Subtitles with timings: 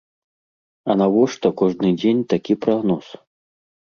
[0.93, 3.05] А навошта кожны дзень такі прагноз?